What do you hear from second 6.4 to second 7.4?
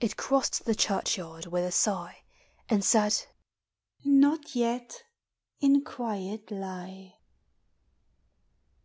lie."